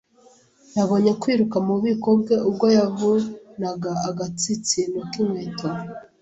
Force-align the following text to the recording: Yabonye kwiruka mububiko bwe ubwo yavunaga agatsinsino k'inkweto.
Yabonye 0.77 1.11
kwiruka 1.21 1.55
mububiko 1.65 2.07
bwe 2.21 2.35
ubwo 2.49 2.65
yavunaga 2.77 3.91
agatsinsino 4.09 4.97
k'inkweto. 5.11 5.67